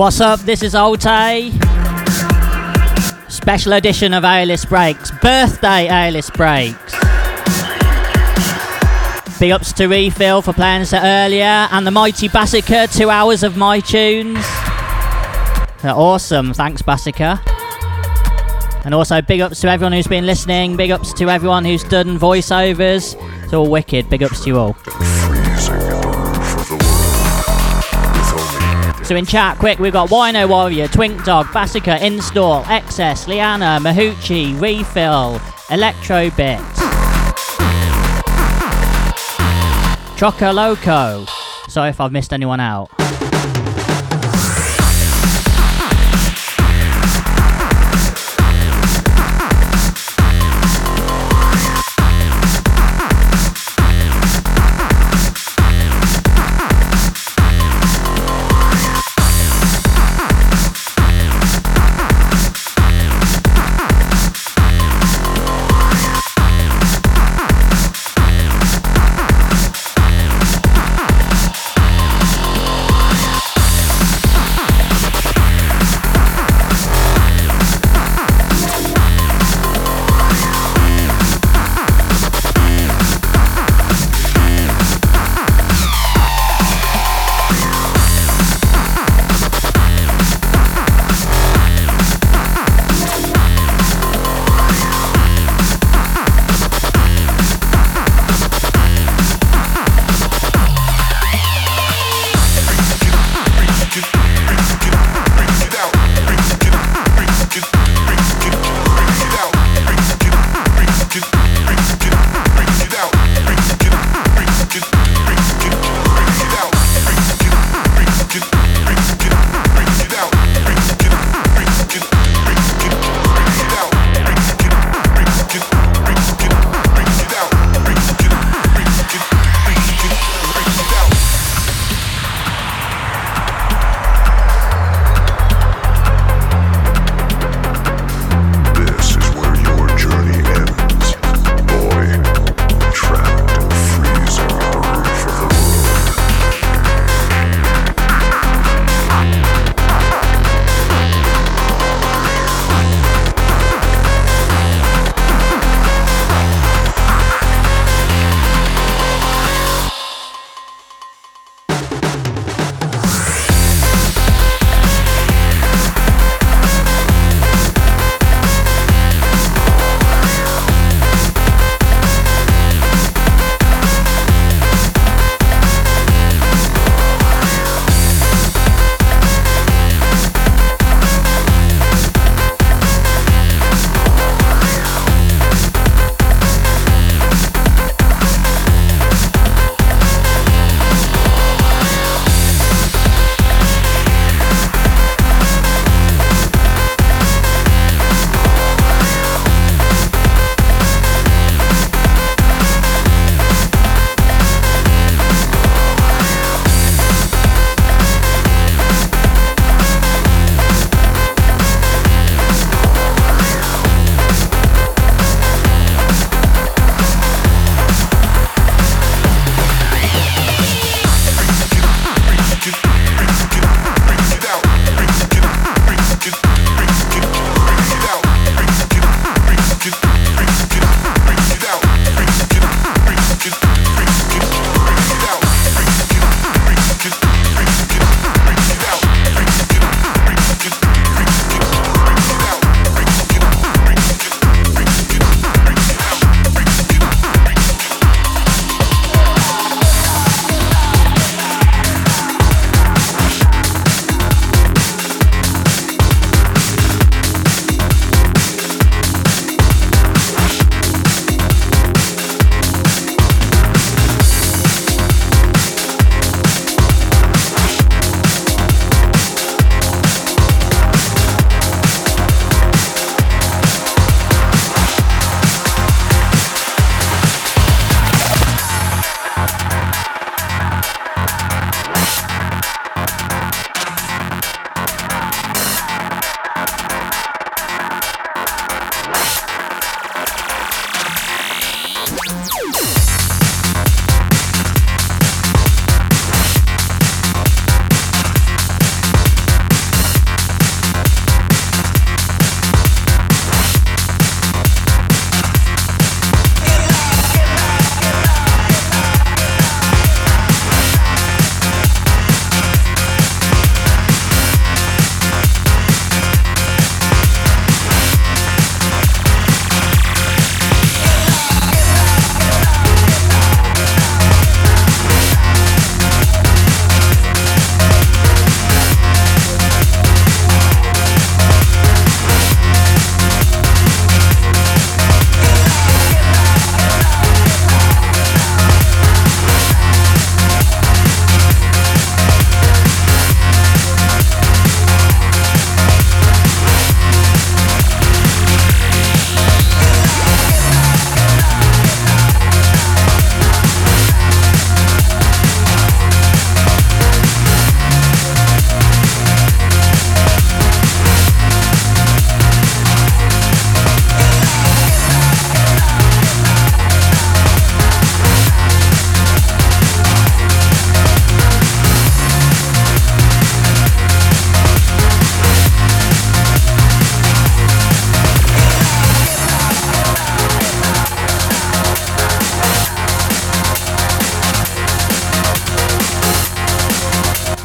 [0.00, 0.40] What's up?
[0.40, 1.50] This is Alt-A.
[3.28, 5.10] Special edition of A-List Breaks.
[5.20, 6.94] Birthday A-List Breaks.
[9.38, 13.58] Big ups to Refill for playing set earlier and the mighty Bassica, two hours of
[13.58, 14.42] my tunes.
[15.82, 16.54] They're awesome.
[16.54, 17.38] Thanks, Bassica.
[18.86, 20.78] And also big ups to everyone who's been listening.
[20.78, 23.22] Big ups to everyone who's done voiceovers.
[23.44, 24.08] It's all wicked.
[24.08, 24.76] Big ups to you all.
[29.10, 34.54] So in chat, quick, we've got Wino Warrior, Twink Dog, Bassica, Install, Excess, Liana, Mahuchi,
[34.60, 36.60] Refill, Electrobit,
[40.16, 41.26] Troco Loco.
[41.68, 42.88] Sorry if I've missed anyone out.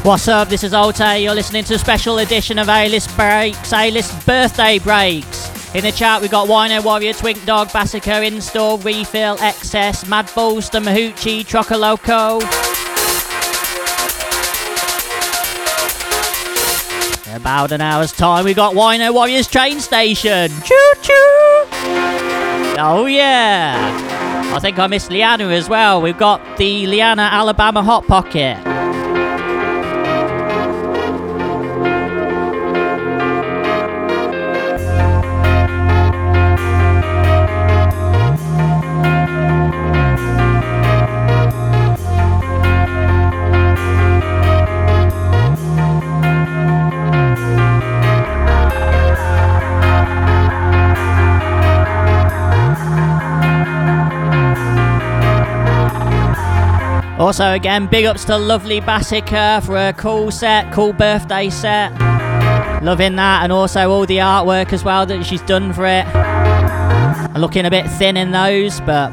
[0.06, 0.48] What's up?
[0.48, 1.20] This is Alt-A.
[1.20, 5.74] You're listening to a special edition of A-List Breaks, A-List Birthday Breaks.
[5.74, 10.78] In the chat, we've got Wino Warrior, Twink Dog, Bassica, Install, Refill, Excess, Mad Bolster,
[10.78, 12.40] Mahuchi, Trocoloco.
[17.28, 20.52] In about an hour's time, we've got Wino Warrior's train station.
[20.62, 21.64] Choo choo!
[22.78, 24.52] Oh yeah!
[24.54, 26.00] I think I missed Liana as well.
[26.00, 28.75] We've got the Liana Alabama Hot Pocket.
[57.18, 61.90] Also, again, big ups to lovely Bassica for a cool set, cool birthday set.
[62.82, 66.06] Loving that, and also all the artwork as well that she's done for it.
[67.38, 69.10] looking a bit thin in those, but.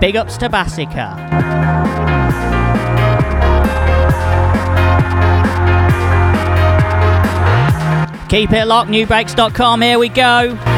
[0.00, 1.16] Big ups to Bassica.
[8.28, 10.73] Keep it locked, nubreaks.com, here we go.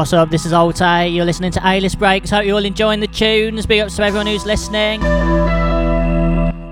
[0.00, 0.30] What's up?
[0.30, 1.08] This is Alt-A.
[1.08, 2.30] You're listening to A-List Breaks.
[2.30, 3.66] Hope you're all enjoying the tunes.
[3.66, 5.02] Big ups to everyone who's listening.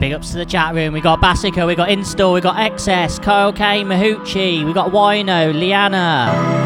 [0.00, 0.94] Big ups to the chat room.
[0.94, 5.52] We got Bassica, we got Install, we got XS, Kyle K, Mahuchi, we got Wino,
[5.52, 6.57] Liana.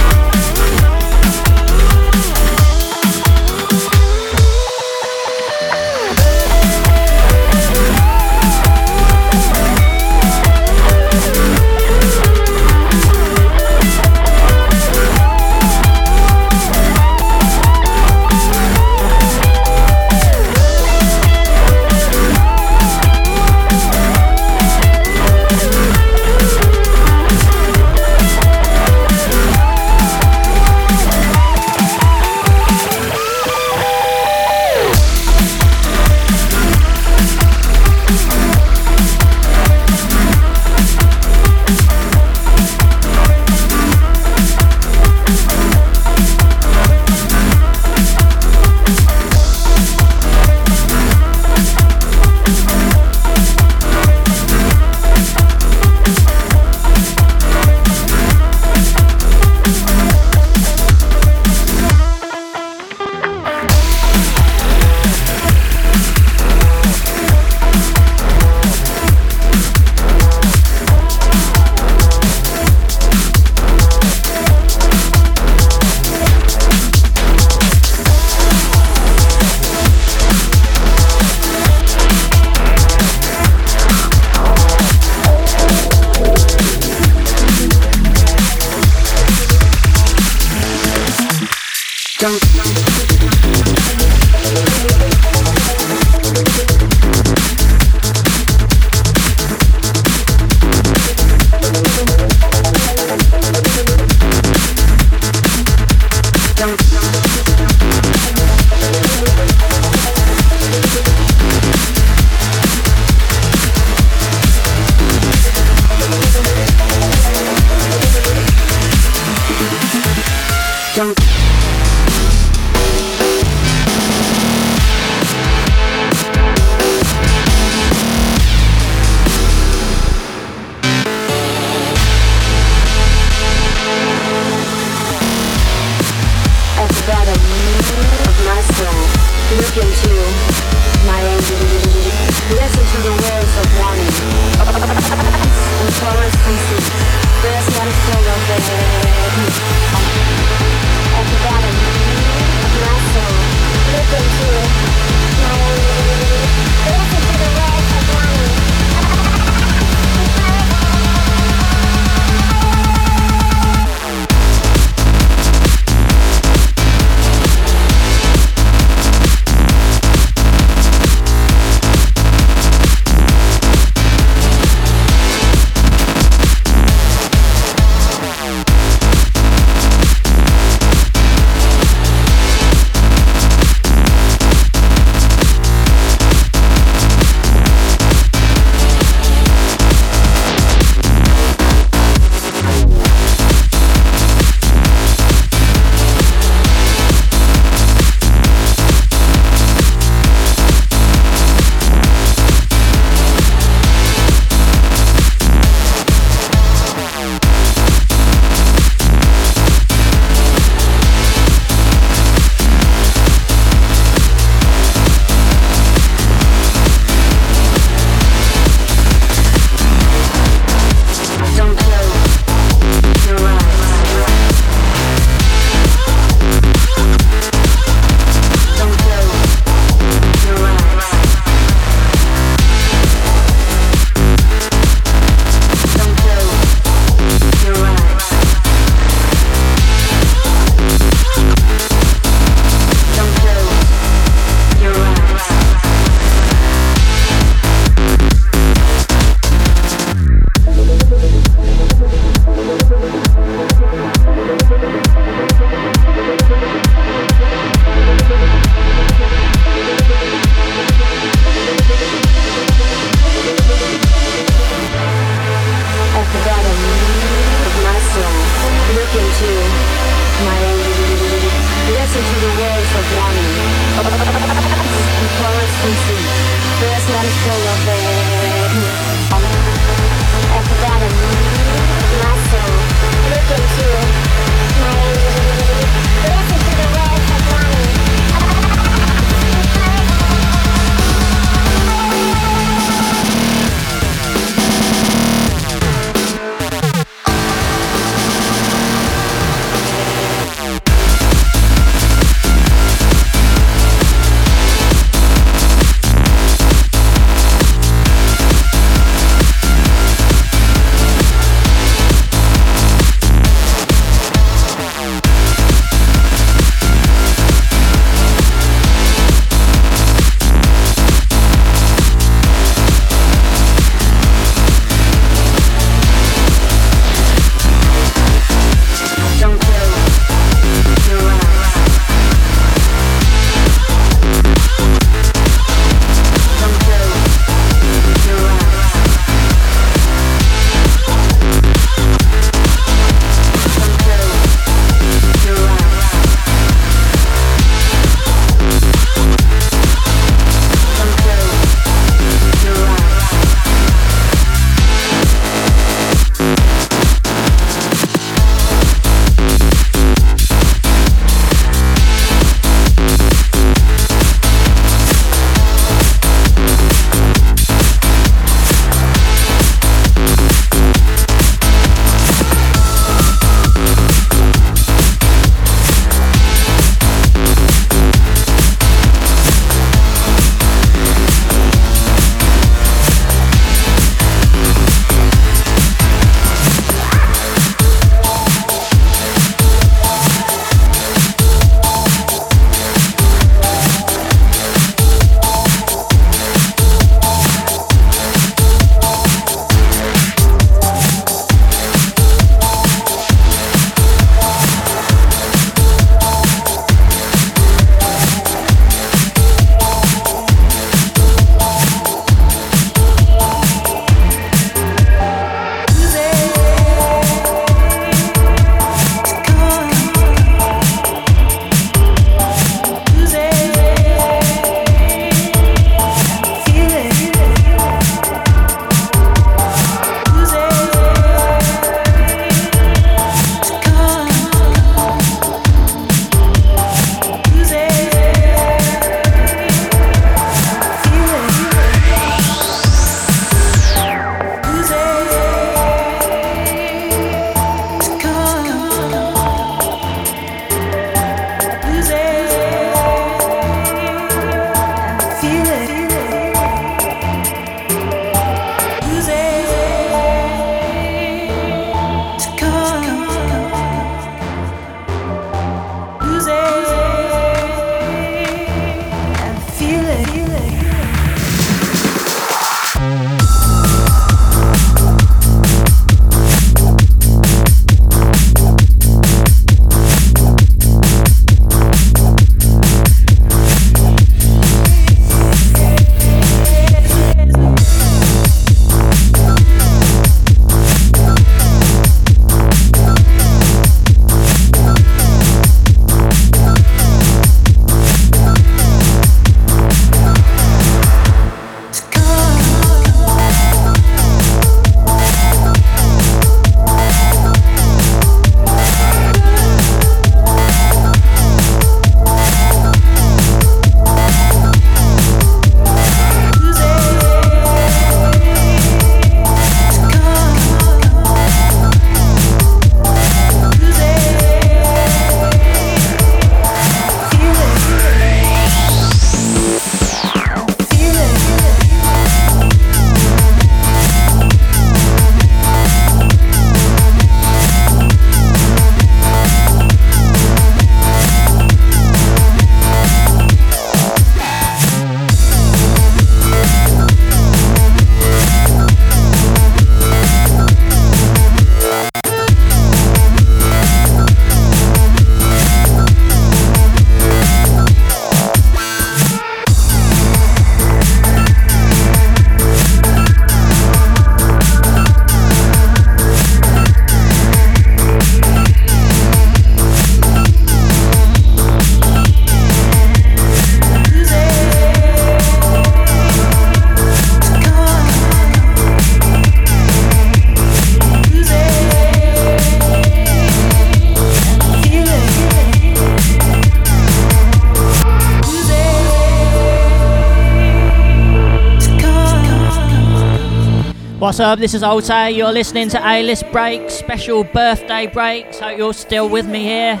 [594.40, 594.58] Up?
[594.58, 595.30] This is Alt-A.
[595.30, 598.58] You're listening to A List Breaks, special birthday breaks.
[598.58, 600.00] Hope you're still with me here.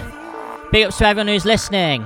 [0.72, 2.00] Big ups to everyone who's listening.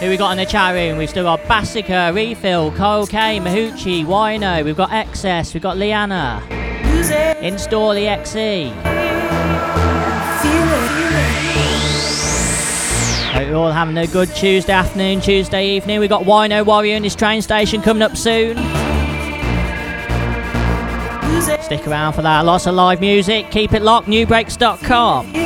[0.00, 0.98] Who we got in the chat room?
[0.98, 4.62] We've still got Bassica, Refill, Kyle K, Mahuchi, Wino.
[4.66, 5.54] We've got Excess.
[5.54, 6.42] We've got Liana.
[7.40, 8.72] Install the XE.
[13.32, 16.00] Hope you're all having a good Tuesday afternoon, Tuesday evening.
[16.00, 18.83] We've got Wino Warrior in his train station coming up soon.
[21.64, 22.44] Stick around for that.
[22.44, 23.50] Lots of live music.
[23.50, 24.06] Keep it locked.
[24.06, 25.43] Nubreaks.com.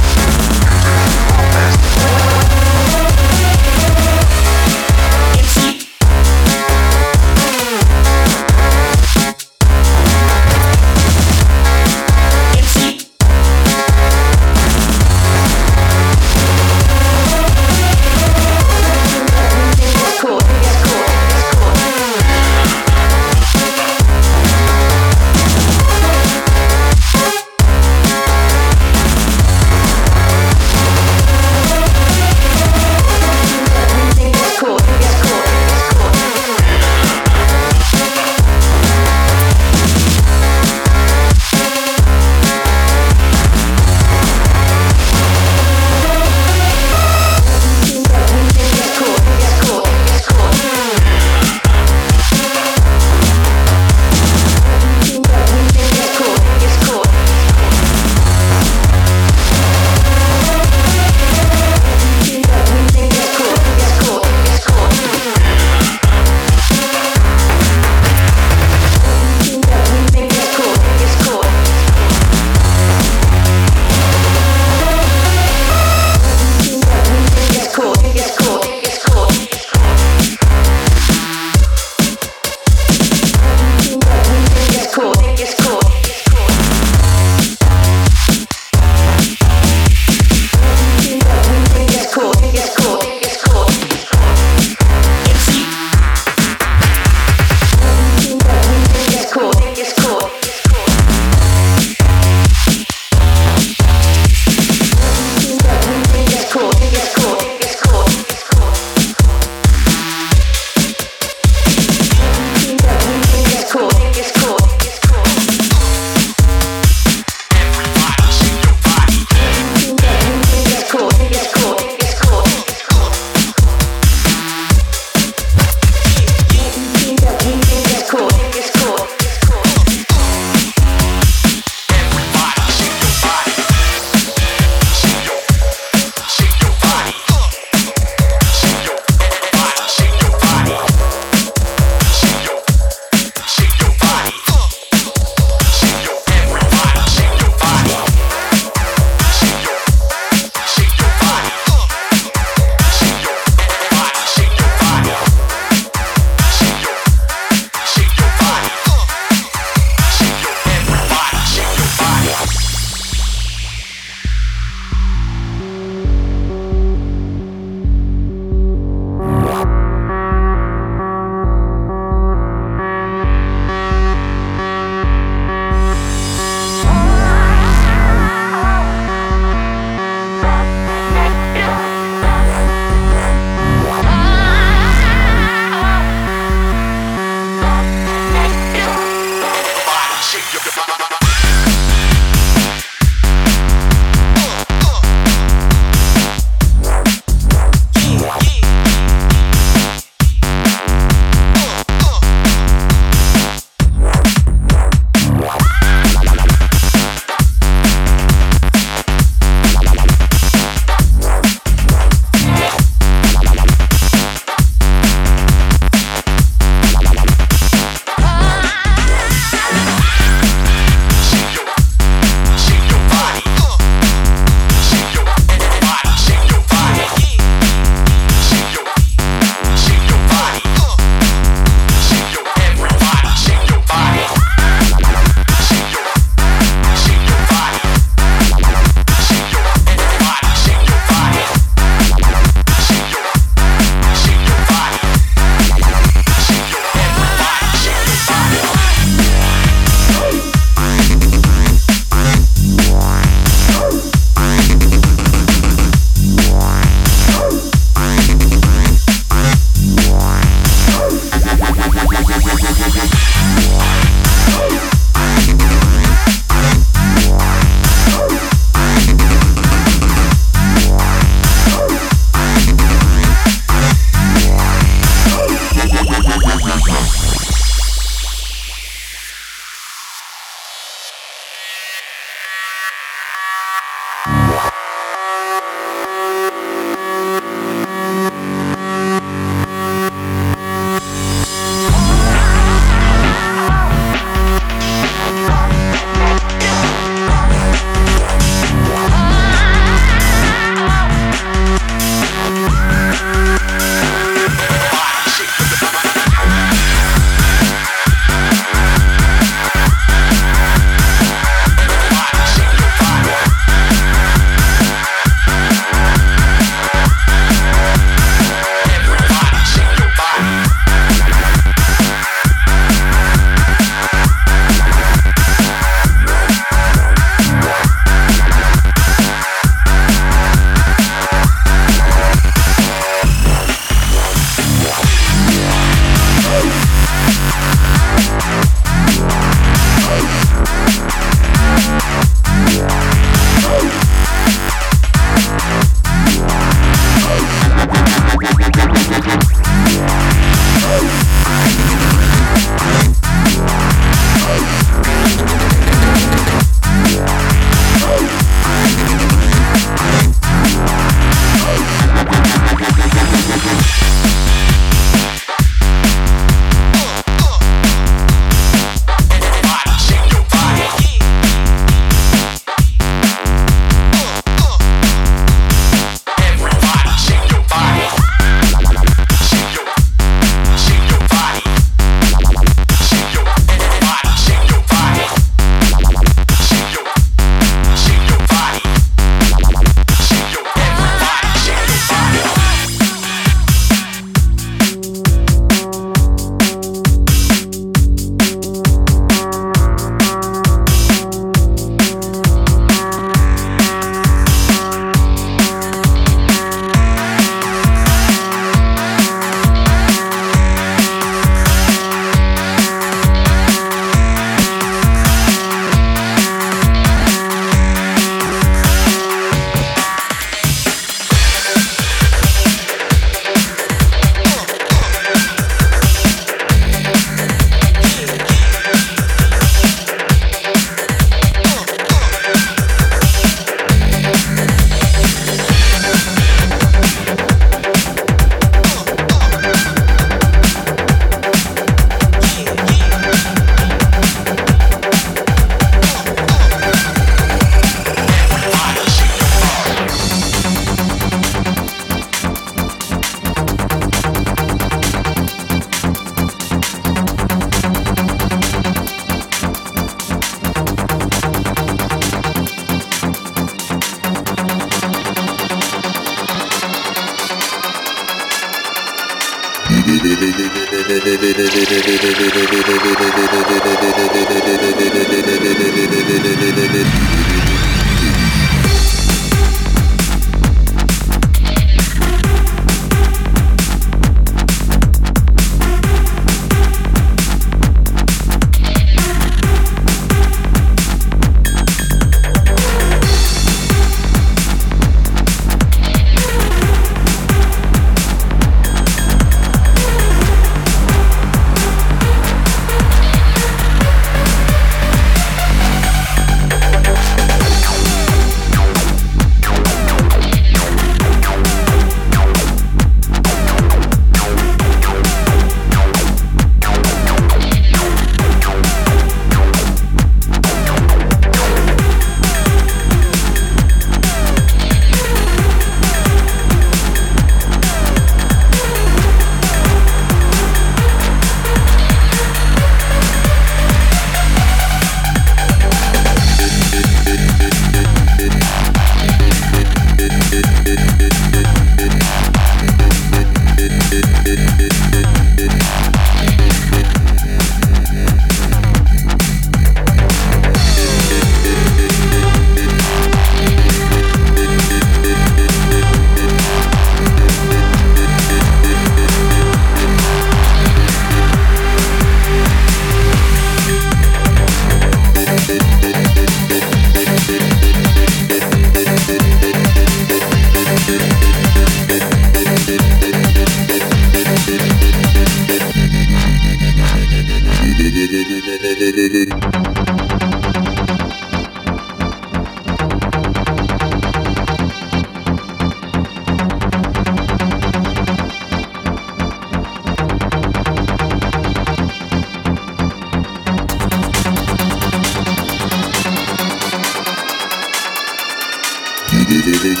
[599.80, 600.00] thank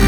[0.00, 0.05] you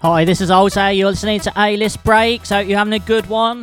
[0.00, 0.92] Hi, this is Alt-A.
[0.92, 2.50] You're listening to A List Breaks.
[2.50, 3.62] Hope you're having a good one.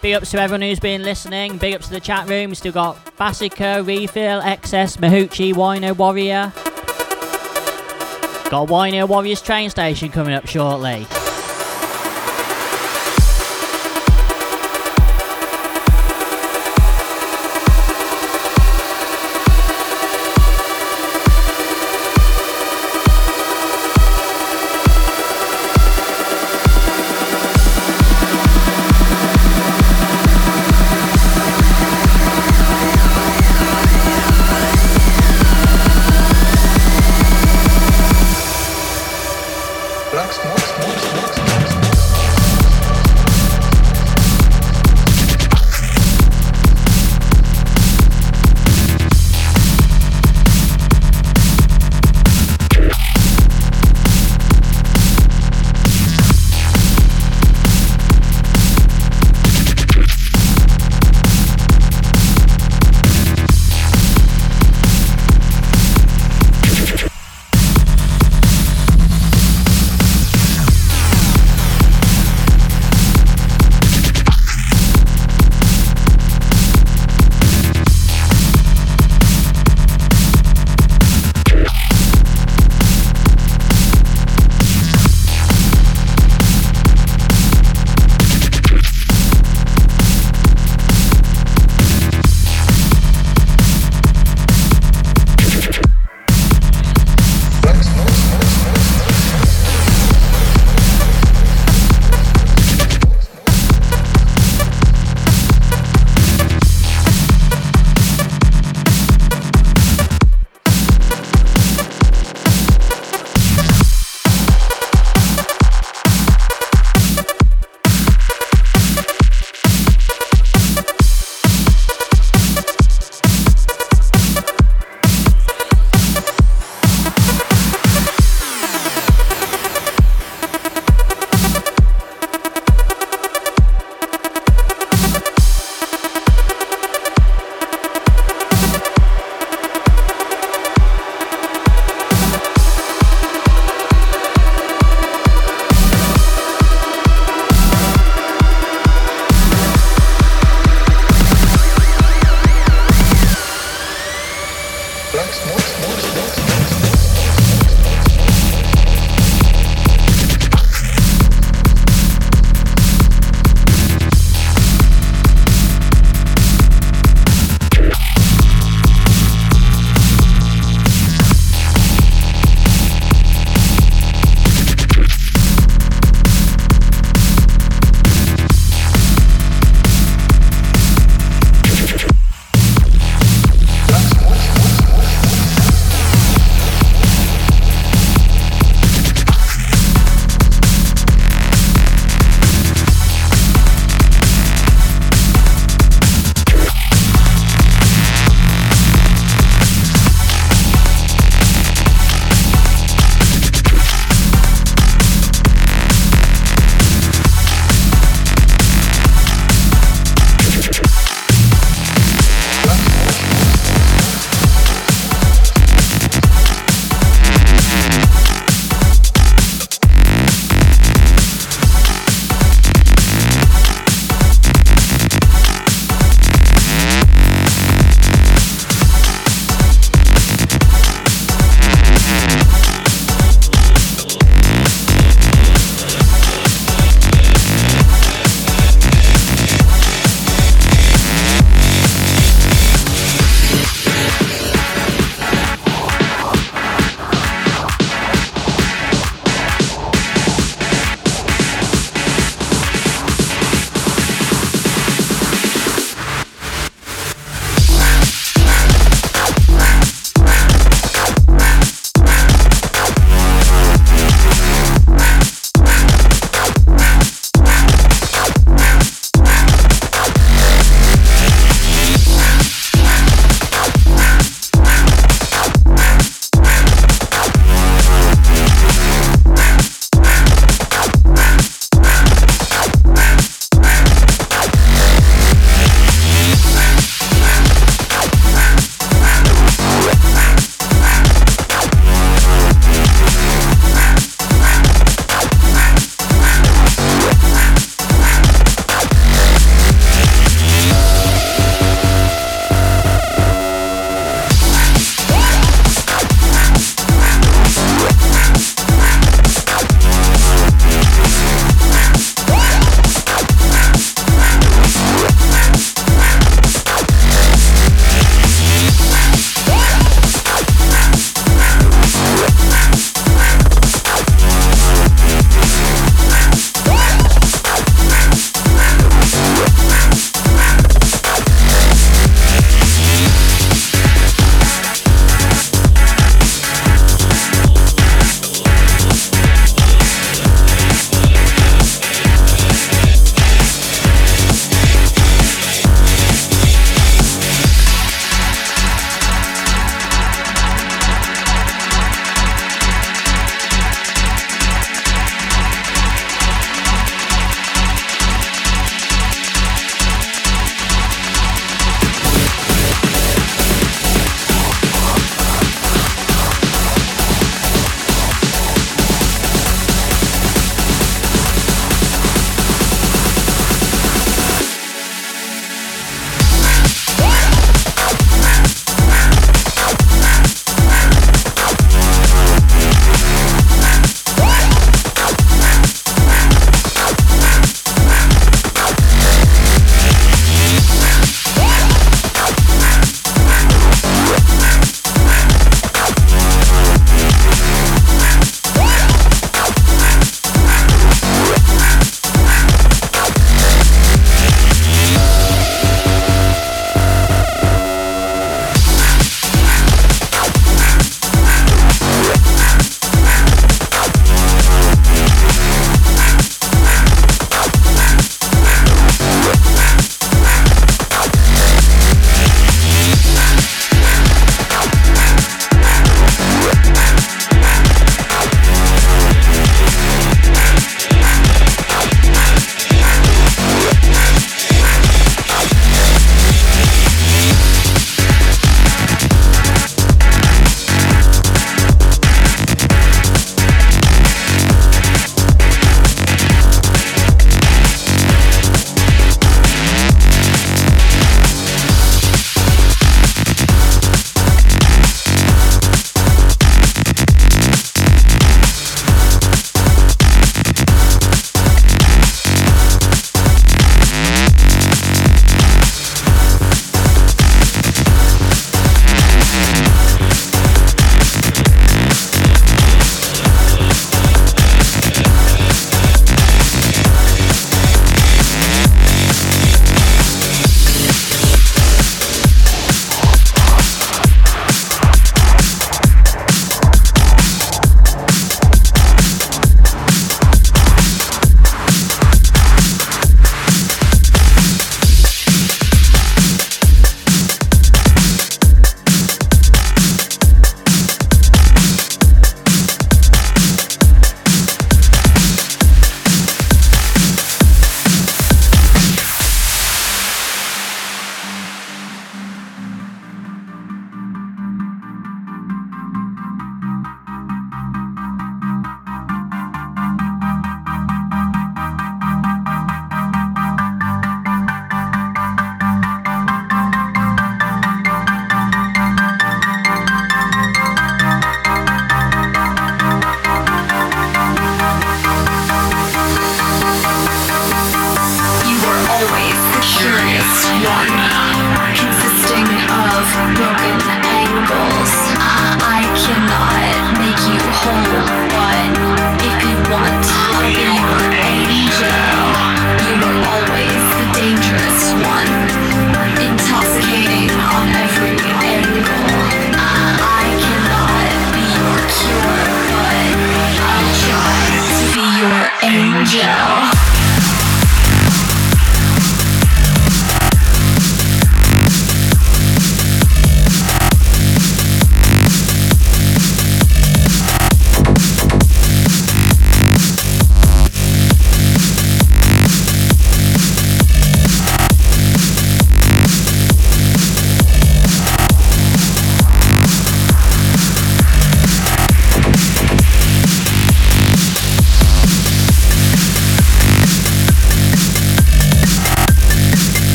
[0.00, 1.58] Big ups to everyone who's been listening.
[1.58, 2.48] Big ups to the chat room.
[2.48, 6.54] We've still got Bassica, Refill, XS, Mahuchi, Wino Warrior.
[8.48, 11.06] Got Wino Warriors train station coming up shortly.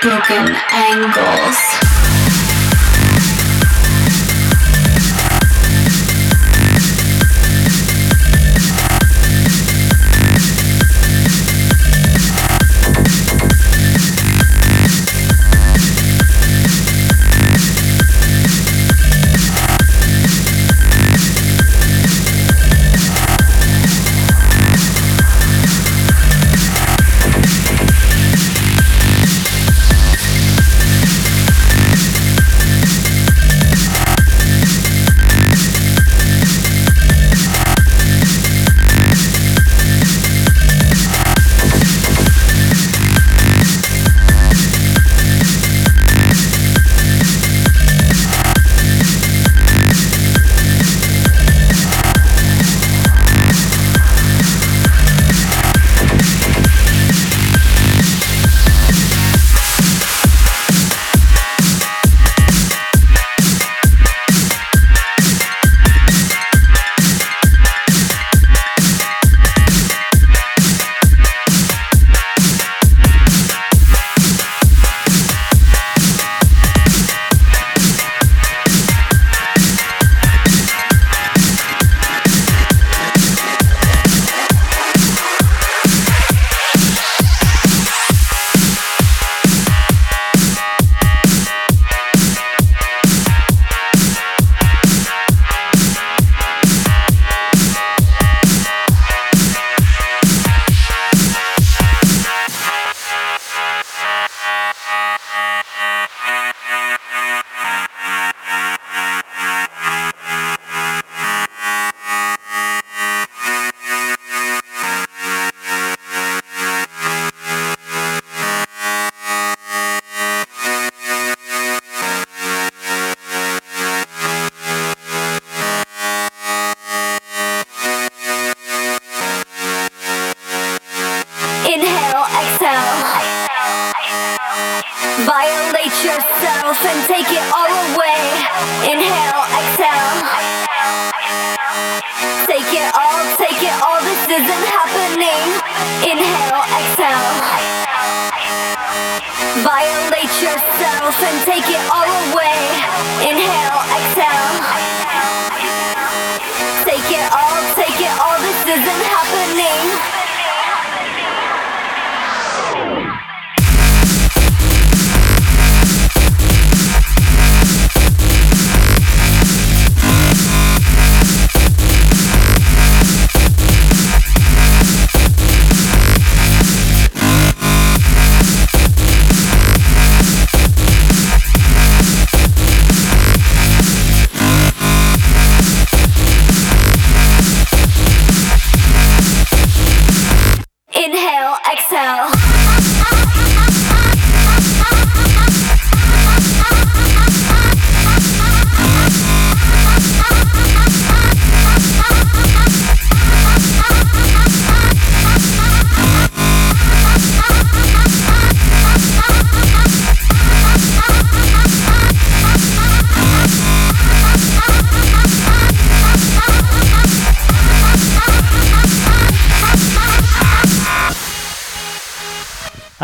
[0.00, 1.89] Broken angles.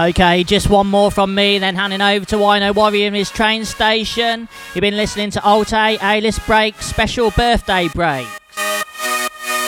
[0.07, 3.65] Okay, just one more from me, then handing over to Wino Warrior in his train
[3.65, 4.49] station.
[4.73, 8.29] You've been listening to Alt-A A-List Break Special Birthday Break.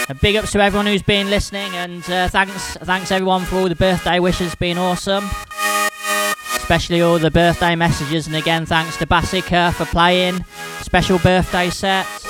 [0.09, 3.69] A big ups to everyone who's been listening, and uh, thanks, thanks everyone for all
[3.69, 4.55] the birthday wishes.
[4.55, 5.29] Been awesome,
[6.55, 8.29] especially all the birthday messages.
[8.29, 10.45] And again, thanks to Bassica for playing
[10.83, 12.28] special birthday sets.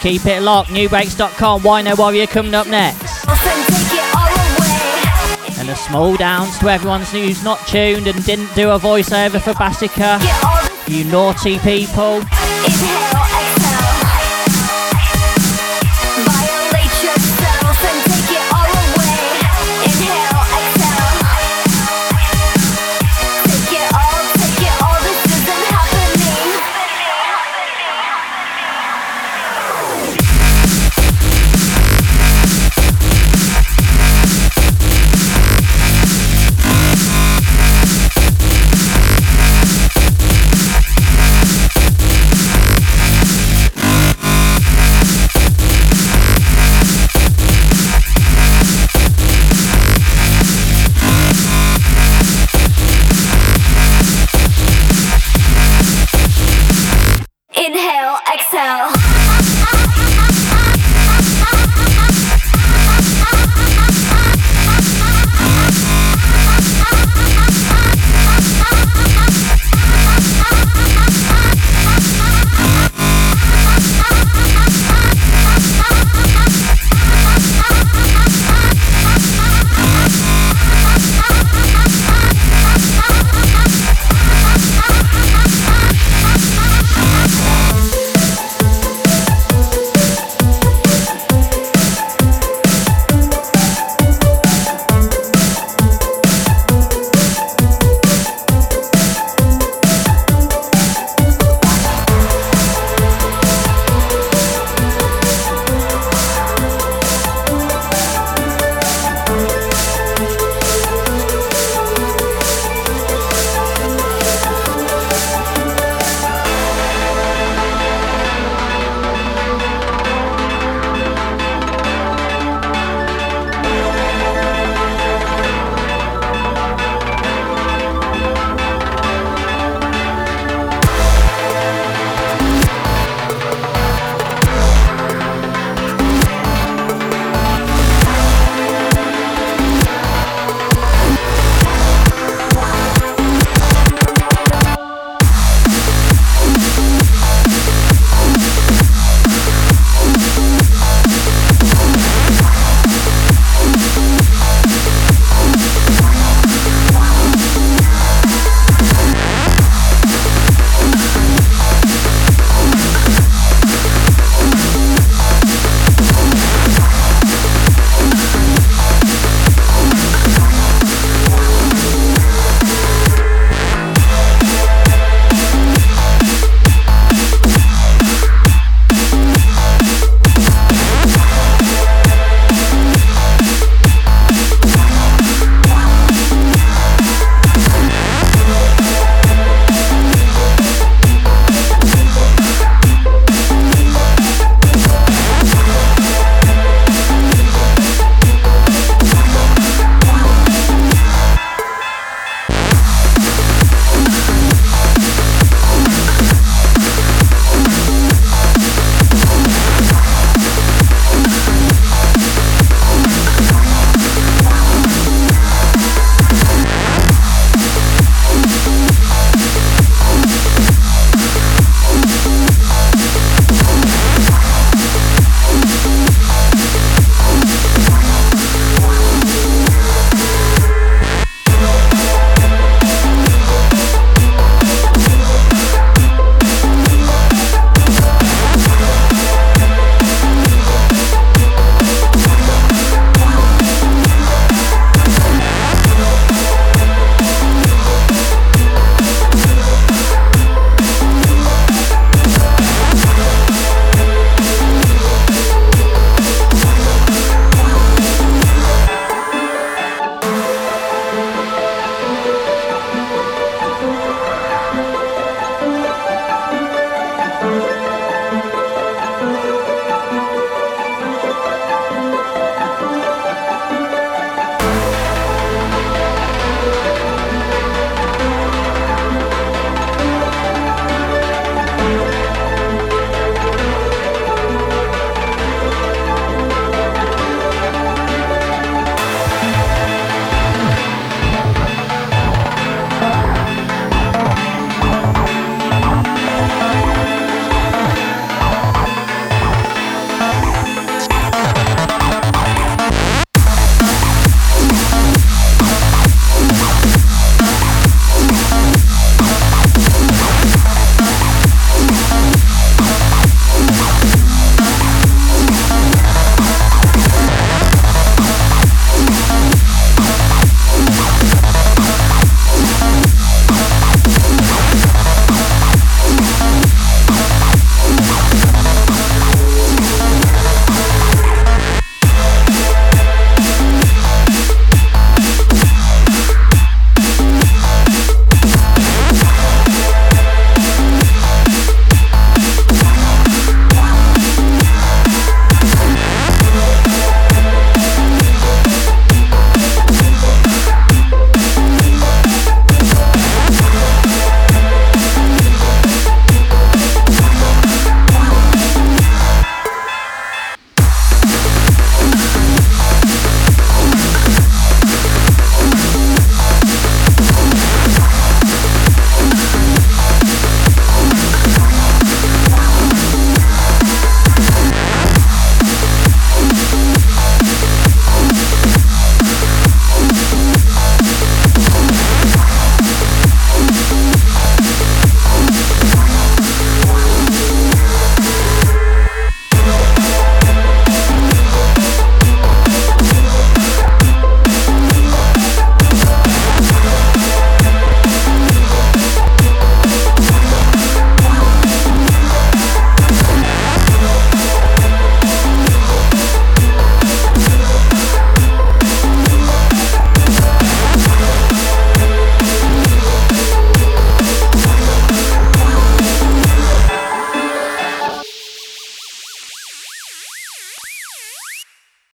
[0.00, 0.70] Keep it locked.
[0.70, 1.60] Nubreaks.com.
[1.62, 3.28] Wino Warrior coming up next.
[3.28, 5.60] Often take it all away.
[5.60, 9.52] And a small downs to everyone who's not tuned and didn't do a voiceover for
[9.54, 10.18] Bassica.
[10.22, 13.09] Get all the You naughty people.